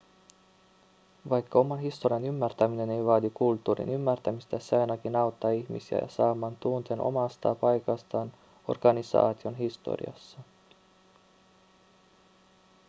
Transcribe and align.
vaikka 1.29 1.59
oman 1.59 1.79
historian 1.79 2.25
ymmärtäminen 2.25 2.89
ei 2.89 3.05
vaadi 3.05 3.29
kulttuurin 3.33 3.89
ymmärtämistä 3.89 4.59
se 4.59 4.77
ainakin 4.77 5.15
auttaa 5.15 5.51
ihmisiä 5.51 6.07
saamaan 6.09 6.55
tunteen 6.59 7.01
omasta 7.01 7.55
paikastaan 7.55 8.33
organisaation 8.67 9.55
historiassa 9.55 10.37